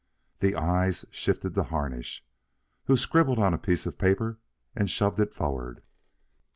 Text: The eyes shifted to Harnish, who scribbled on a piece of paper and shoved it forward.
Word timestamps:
The 0.39 0.55
eyes 0.55 1.05
shifted 1.11 1.53
to 1.53 1.61
Harnish, 1.63 2.25
who 2.85 2.97
scribbled 2.97 3.37
on 3.37 3.53
a 3.53 3.59
piece 3.59 3.85
of 3.85 3.99
paper 3.99 4.39
and 4.75 4.89
shoved 4.89 5.19
it 5.19 5.31
forward. 5.31 5.83